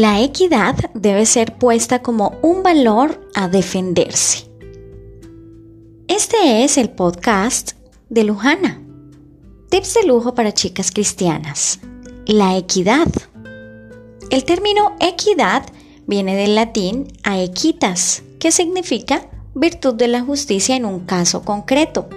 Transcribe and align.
La 0.00 0.20
equidad 0.20 0.76
debe 0.94 1.26
ser 1.26 1.58
puesta 1.58 2.02
como 2.02 2.38
un 2.40 2.62
valor 2.62 3.28
a 3.34 3.48
defenderse. 3.48 4.48
Este 6.06 6.62
es 6.62 6.78
el 6.78 6.90
podcast 6.90 7.72
de 8.08 8.22
Lujana. 8.22 8.80
Tips 9.70 9.94
de 9.94 10.04
lujo 10.04 10.36
para 10.36 10.54
chicas 10.54 10.92
cristianas. 10.92 11.80
La 12.26 12.56
equidad. 12.56 13.08
El 14.30 14.44
término 14.44 14.94
equidad 15.00 15.66
viene 16.06 16.36
del 16.36 16.54
latín 16.54 17.08
aequitas, 17.24 18.22
que 18.38 18.52
significa 18.52 19.28
virtud 19.56 19.94
de 19.94 20.06
la 20.06 20.20
justicia 20.20 20.76
en 20.76 20.84
un 20.84 21.06
caso 21.06 21.42
concreto. 21.42 22.08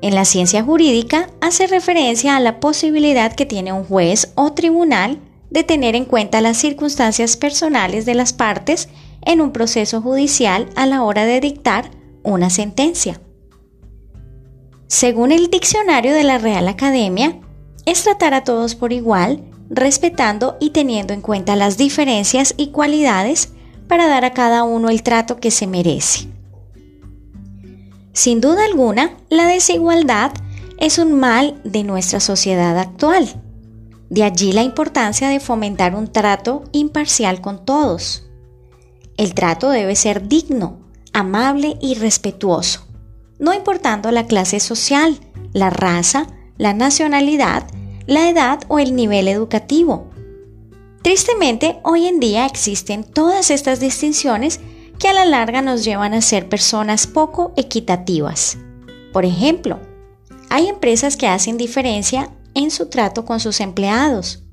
En 0.00 0.14
la 0.14 0.24
ciencia 0.24 0.62
jurídica 0.62 1.28
hace 1.40 1.66
referencia 1.66 2.36
a 2.36 2.40
la 2.40 2.60
posibilidad 2.60 3.34
que 3.34 3.46
tiene 3.46 3.72
un 3.72 3.82
juez 3.82 4.30
o 4.36 4.52
tribunal 4.52 5.18
de 5.50 5.64
tener 5.64 5.94
en 5.94 6.04
cuenta 6.04 6.40
las 6.40 6.56
circunstancias 6.56 7.36
personales 7.36 8.04
de 8.06 8.14
las 8.14 8.32
partes 8.32 8.88
en 9.22 9.40
un 9.40 9.52
proceso 9.52 10.00
judicial 10.00 10.68
a 10.76 10.86
la 10.86 11.02
hora 11.02 11.24
de 11.24 11.40
dictar 11.40 11.90
una 12.22 12.50
sentencia. 12.50 13.20
Según 14.86 15.32
el 15.32 15.50
diccionario 15.50 16.12
de 16.12 16.24
la 16.24 16.38
Real 16.38 16.68
Academia, 16.68 17.38
es 17.84 18.02
tratar 18.04 18.34
a 18.34 18.44
todos 18.44 18.74
por 18.74 18.92
igual, 18.92 19.44
respetando 19.70 20.56
y 20.60 20.70
teniendo 20.70 21.12
en 21.12 21.20
cuenta 21.20 21.56
las 21.56 21.76
diferencias 21.76 22.54
y 22.56 22.68
cualidades 22.68 23.52
para 23.86 24.06
dar 24.06 24.24
a 24.24 24.32
cada 24.32 24.64
uno 24.64 24.88
el 24.88 25.02
trato 25.02 25.36
que 25.38 25.50
se 25.50 25.66
merece. 25.66 26.28
Sin 28.12 28.40
duda 28.40 28.64
alguna, 28.64 29.16
la 29.30 29.46
desigualdad 29.46 30.32
es 30.78 30.98
un 30.98 31.18
mal 31.18 31.60
de 31.64 31.84
nuestra 31.84 32.20
sociedad 32.20 32.78
actual 32.78 33.28
de 34.10 34.22
allí 34.22 34.52
la 34.52 34.62
importancia 34.62 35.28
de 35.28 35.40
fomentar 35.40 35.94
un 35.94 36.08
trato 36.08 36.64
imparcial 36.72 37.40
con 37.40 37.64
todos. 37.64 38.24
El 39.16 39.34
trato 39.34 39.70
debe 39.70 39.96
ser 39.96 40.28
digno, 40.28 40.78
amable 41.12 41.76
y 41.80 41.94
respetuoso, 41.94 42.86
no 43.38 43.54
importando 43.54 44.10
la 44.10 44.26
clase 44.26 44.60
social, 44.60 45.18
la 45.52 45.70
raza, 45.70 46.26
la 46.56 46.74
nacionalidad, 46.74 47.66
la 48.06 48.28
edad 48.28 48.60
o 48.68 48.78
el 48.78 48.94
nivel 48.94 49.28
educativo. 49.28 50.08
Tristemente, 51.02 51.78
hoy 51.84 52.06
en 52.06 52.20
día 52.20 52.46
existen 52.46 53.04
todas 53.04 53.50
estas 53.50 53.80
distinciones 53.80 54.60
que 54.98 55.08
a 55.08 55.12
la 55.12 55.24
larga 55.24 55.62
nos 55.62 55.84
llevan 55.84 56.12
a 56.12 56.20
ser 56.20 56.48
personas 56.48 57.06
poco 57.06 57.52
equitativas. 57.56 58.58
Por 59.12 59.24
ejemplo, 59.24 59.78
hay 60.50 60.68
empresas 60.68 61.16
que 61.16 61.28
hacen 61.28 61.56
diferencia 61.56 62.30
en 62.54 62.70
su 62.70 62.88
trato 62.88 63.24
con 63.24 63.40
sus 63.40 63.60
empleados, 63.60 64.44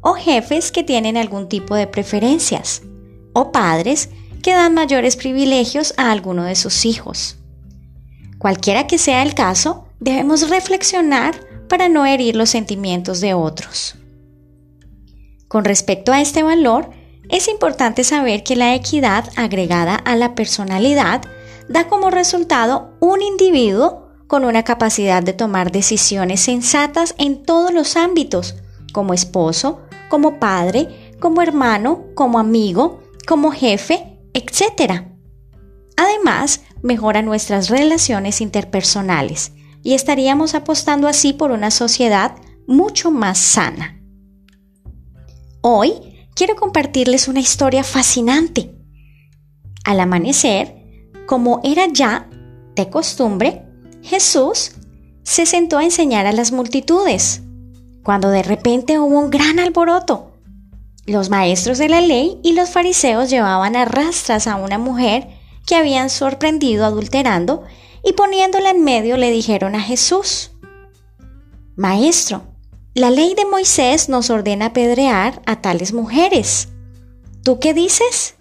o 0.00 0.14
jefes 0.14 0.70
que 0.70 0.82
tienen 0.82 1.16
algún 1.16 1.48
tipo 1.48 1.74
de 1.74 1.86
preferencias, 1.86 2.82
o 3.32 3.52
padres 3.52 4.10
que 4.42 4.52
dan 4.52 4.74
mayores 4.74 5.16
privilegios 5.16 5.94
a 5.96 6.12
alguno 6.12 6.44
de 6.44 6.54
sus 6.54 6.84
hijos. 6.84 7.36
Cualquiera 8.38 8.86
que 8.86 8.98
sea 8.98 9.22
el 9.22 9.34
caso, 9.34 9.88
debemos 10.00 10.48
reflexionar 10.48 11.34
para 11.68 11.88
no 11.88 12.06
herir 12.06 12.36
los 12.36 12.50
sentimientos 12.50 13.20
de 13.20 13.34
otros. 13.34 13.96
Con 15.48 15.64
respecto 15.64 16.12
a 16.12 16.20
este 16.20 16.42
valor, 16.42 16.90
es 17.28 17.48
importante 17.48 18.04
saber 18.04 18.42
que 18.42 18.56
la 18.56 18.74
equidad 18.74 19.28
agregada 19.36 19.94
a 19.94 20.16
la 20.16 20.34
personalidad 20.34 21.22
da 21.68 21.88
como 21.88 22.10
resultado 22.10 22.96
un 23.00 23.20
individuo 23.22 24.07
con 24.28 24.44
una 24.44 24.62
capacidad 24.62 25.22
de 25.22 25.32
tomar 25.32 25.72
decisiones 25.72 26.40
sensatas 26.42 27.14
en 27.18 27.42
todos 27.42 27.72
los 27.72 27.96
ámbitos, 27.96 28.56
como 28.92 29.14
esposo, 29.14 29.80
como 30.08 30.38
padre, 30.38 31.12
como 31.18 31.42
hermano, 31.42 32.04
como 32.14 32.38
amigo, 32.38 33.00
como 33.26 33.50
jefe, 33.50 34.20
etc. 34.34 35.06
Además, 35.96 36.60
mejora 36.82 37.22
nuestras 37.22 37.70
relaciones 37.70 38.40
interpersonales 38.40 39.52
y 39.82 39.94
estaríamos 39.94 40.54
apostando 40.54 41.08
así 41.08 41.32
por 41.32 41.50
una 41.50 41.70
sociedad 41.70 42.36
mucho 42.66 43.10
más 43.10 43.38
sana. 43.38 44.00
Hoy 45.62 45.92
quiero 46.34 46.54
compartirles 46.54 47.28
una 47.28 47.40
historia 47.40 47.82
fascinante. 47.82 48.74
Al 49.84 50.00
amanecer, 50.00 50.76
como 51.26 51.60
era 51.64 51.86
ya 51.90 52.28
de 52.76 52.90
costumbre, 52.90 53.67
Jesús 54.08 54.72
se 55.22 55.44
sentó 55.44 55.76
a 55.76 55.84
enseñar 55.84 56.26
a 56.26 56.32
las 56.32 56.50
multitudes, 56.50 57.42
cuando 58.02 58.30
de 58.30 58.42
repente 58.42 58.98
hubo 58.98 59.18
un 59.18 59.28
gran 59.28 59.58
alboroto. 59.58 60.32
Los 61.04 61.28
maestros 61.28 61.76
de 61.76 61.90
la 61.90 62.00
ley 62.00 62.38
y 62.42 62.54
los 62.54 62.70
fariseos 62.70 63.28
llevaban 63.28 63.76
a 63.76 63.84
rastras 63.84 64.46
a 64.46 64.56
una 64.56 64.78
mujer 64.78 65.28
que 65.66 65.74
habían 65.74 66.08
sorprendido 66.08 66.86
adulterando 66.86 67.64
y 68.02 68.14
poniéndola 68.14 68.70
en 68.70 68.82
medio 68.82 69.18
le 69.18 69.30
dijeron 69.30 69.74
a 69.74 69.82
Jesús, 69.82 70.52
Maestro, 71.76 72.44
la 72.94 73.10
ley 73.10 73.34
de 73.34 73.44
Moisés 73.44 74.08
nos 74.08 74.30
ordena 74.30 74.66
apedrear 74.66 75.42
a 75.44 75.60
tales 75.60 75.92
mujeres. 75.92 76.68
¿Tú 77.44 77.60
qué 77.60 77.74
dices? 77.74 78.36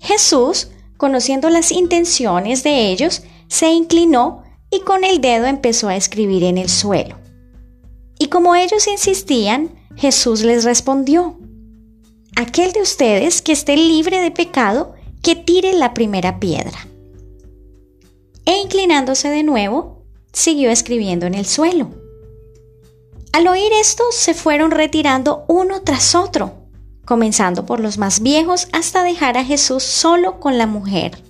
Jesús, 0.00 0.68
conociendo 0.96 1.50
las 1.50 1.72
intenciones 1.72 2.62
de 2.62 2.90
ellos, 2.90 3.24
se 3.48 3.70
inclinó 3.70 4.44
y 4.70 4.80
con 4.80 5.04
el 5.04 5.20
dedo 5.20 5.46
empezó 5.46 5.88
a 5.88 5.96
escribir 5.96 6.44
en 6.44 6.58
el 6.58 6.68
suelo. 6.68 7.16
Y 8.18 8.28
como 8.28 8.54
ellos 8.54 8.86
insistían, 8.86 9.70
Jesús 9.96 10.42
les 10.42 10.64
respondió, 10.64 11.38
Aquel 12.36 12.72
de 12.72 12.82
ustedes 12.82 13.42
que 13.42 13.52
esté 13.52 13.76
libre 13.76 14.20
de 14.20 14.30
pecado, 14.30 14.94
que 15.22 15.34
tire 15.34 15.72
la 15.72 15.94
primera 15.94 16.38
piedra. 16.38 16.86
E 18.44 18.58
inclinándose 18.58 19.28
de 19.28 19.42
nuevo, 19.42 20.04
siguió 20.32 20.70
escribiendo 20.70 21.26
en 21.26 21.34
el 21.34 21.46
suelo. 21.46 21.90
Al 23.32 23.46
oír 23.48 23.72
esto, 23.72 24.04
se 24.10 24.34
fueron 24.34 24.70
retirando 24.70 25.44
uno 25.48 25.82
tras 25.82 26.14
otro, 26.14 26.68
comenzando 27.04 27.66
por 27.66 27.80
los 27.80 27.98
más 27.98 28.20
viejos 28.20 28.68
hasta 28.72 29.02
dejar 29.02 29.36
a 29.36 29.44
Jesús 29.44 29.82
solo 29.82 30.40
con 30.40 30.58
la 30.58 30.66
mujer. 30.66 31.22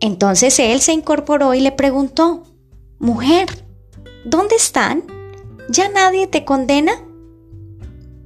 Entonces 0.00 0.58
él 0.58 0.80
se 0.80 0.92
incorporó 0.92 1.54
y 1.54 1.60
le 1.60 1.72
preguntó, 1.72 2.44
Mujer, 2.98 3.64
¿dónde 4.24 4.56
están? 4.56 5.04
¿Ya 5.68 5.88
nadie 5.88 6.26
te 6.26 6.44
condena? 6.44 6.92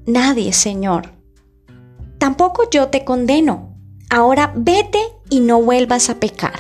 Nadie, 0.07 0.53
Señor. 0.53 1.13
Tampoco 2.19 2.71
yo 2.71 2.89
te 2.89 3.05
condeno. 3.05 3.77
Ahora 4.11 4.53
vete 4.55 5.01
y 5.31 5.41
no 5.41 5.63
vuelvas 5.63 6.11
a 6.11 6.21
pecar. 6.21 6.59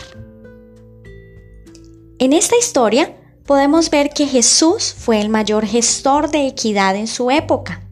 En 2.19 2.33
esta 2.33 2.57
historia 2.57 3.17
podemos 3.47 3.91
ver 3.91 4.11
que 4.11 4.27
Jesús 4.27 4.95
fue 4.97 5.21
el 5.21 5.29
mayor 5.29 5.67
gestor 5.67 6.31
de 6.31 6.47
equidad 6.47 6.97
en 6.97 7.07
su 7.07 7.31
época. 7.31 7.83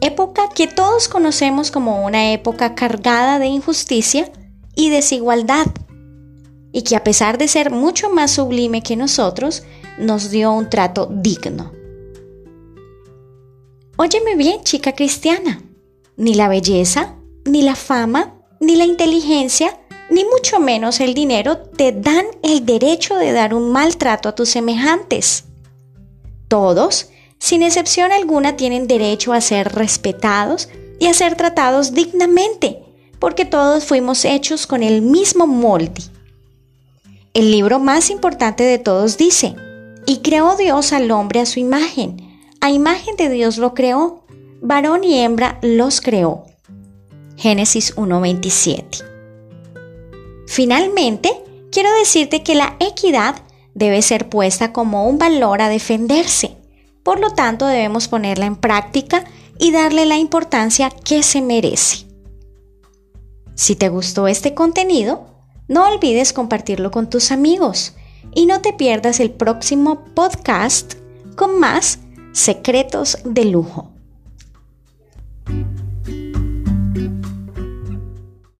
Época 0.00 0.48
que 0.54 0.66
todos 0.66 1.08
conocemos 1.08 1.70
como 1.70 2.04
una 2.04 2.32
época 2.32 2.74
cargada 2.74 3.38
de 3.38 3.46
injusticia 3.46 4.30
y 4.74 4.88
desigualdad 4.88 5.66
y 6.72 6.82
que 6.82 6.96
a 6.96 7.04
pesar 7.04 7.38
de 7.38 7.48
ser 7.48 7.70
mucho 7.70 8.10
más 8.10 8.30
sublime 8.32 8.82
que 8.82 8.96
nosotros, 8.96 9.62
nos 9.98 10.30
dio 10.30 10.52
un 10.52 10.70
trato 10.70 11.08
digno. 11.10 11.72
Óyeme 13.96 14.36
bien, 14.36 14.62
chica 14.62 14.92
cristiana, 14.92 15.62
ni 16.16 16.34
la 16.34 16.48
belleza, 16.48 17.16
ni 17.44 17.62
la 17.62 17.74
fama, 17.74 18.34
ni 18.60 18.76
la 18.76 18.84
inteligencia, 18.84 19.78
ni 20.10 20.24
mucho 20.24 20.58
menos 20.58 21.00
el 21.00 21.14
dinero 21.14 21.58
te 21.58 21.92
dan 21.92 22.24
el 22.42 22.64
derecho 22.64 23.16
de 23.16 23.32
dar 23.32 23.54
un 23.54 23.70
maltrato 23.70 24.28
a 24.28 24.34
tus 24.34 24.48
semejantes. 24.48 25.44
Todos, 26.48 27.10
sin 27.38 27.62
excepción 27.62 28.10
alguna, 28.10 28.56
tienen 28.56 28.86
derecho 28.86 29.32
a 29.32 29.40
ser 29.40 29.72
respetados 29.74 30.68
y 30.98 31.06
a 31.06 31.14
ser 31.14 31.36
tratados 31.36 31.92
dignamente, 31.92 32.82
porque 33.18 33.44
todos 33.44 33.84
fuimos 33.84 34.24
hechos 34.24 34.66
con 34.66 34.82
el 34.82 35.02
mismo 35.02 35.46
molde 35.46 36.02
el 37.32 37.50
libro 37.50 37.78
más 37.78 38.10
importante 38.10 38.64
de 38.64 38.78
todos 38.78 39.16
dice, 39.16 39.54
y 40.06 40.18
creó 40.18 40.56
Dios 40.56 40.92
al 40.92 41.10
hombre 41.10 41.40
a 41.40 41.46
su 41.46 41.60
imagen, 41.60 42.40
a 42.60 42.70
imagen 42.70 43.16
de 43.16 43.28
Dios 43.28 43.56
lo 43.56 43.74
creó, 43.74 44.24
varón 44.60 45.04
y 45.04 45.20
hembra 45.20 45.58
los 45.62 46.00
creó. 46.00 46.44
Génesis 47.36 47.94
1.27. 47.96 49.04
Finalmente, 50.46 51.30
quiero 51.70 51.90
decirte 51.98 52.42
que 52.42 52.54
la 52.54 52.76
equidad 52.80 53.36
debe 53.74 54.02
ser 54.02 54.28
puesta 54.28 54.72
como 54.72 55.06
un 55.08 55.18
valor 55.18 55.62
a 55.62 55.68
defenderse. 55.68 56.56
Por 57.04 57.20
lo 57.20 57.30
tanto, 57.30 57.66
debemos 57.66 58.08
ponerla 58.08 58.46
en 58.46 58.56
práctica 58.56 59.24
y 59.58 59.70
darle 59.70 60.04
la 60.04 60.16
importancia 60.16 60.90
que 60.90 61.22
se 61.22 61.40
merece. 61.40 62.06
Si 63.54 63.76
te 63.76 63.88
gustó 63.88 64.26
este 64.26 64.54
contenido, 64.54 65.29
no 65.70 65.86
olvides 65.86 66.32
compartirlo 66.32 66.90
con 66.90 67.08
tus 67.08 67.30
amigos 67.30 67.94
y 68.34 68.46
no 68.46 68.60
te 68.60 68.72
pierdas 68.72 69.20
el 69.20 69.30
próximo 69.30 70.04
podcast 70.16 70.94
con 71.36 71.60
más 71.60 72.00
secretos 72.32 73.18
de 73.24 73.44
lujo. 73.44 73.99